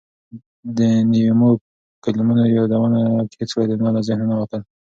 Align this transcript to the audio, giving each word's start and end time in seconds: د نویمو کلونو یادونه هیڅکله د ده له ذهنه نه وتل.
د 0.77 0.79
نویمو 1.11 1.49
کلونو 2.03 2.33
یادونه 2.57 2.99
هیڅکله 3.39 3.63
د 3.67 3.71
ده 3.79 3.87
له 3.95 4.01
ذهنه 4.07 4.25
نه 4.31 4.35
وتل. 4.39 4.61